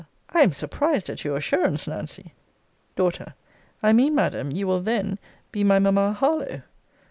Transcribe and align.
I 0.31 0.39
am 0.41 0.51
surprised 0.51 1.11
at 1.11 1.23
your 1.23 1.37
assurance, 1.37 1.87
Nancy! 1.87 2.33
D. 2.95 3.07
I 3.83 3.93
mean, 3.93 4.15
Madam, 4.15 4.49
you 4.51 4.65
will 4.65 4.81
then 4.81 5.19
be 5.51 5.63
my 5.63 5.77
mamma 5.77 6.13
Harlowe. 6.13 6.63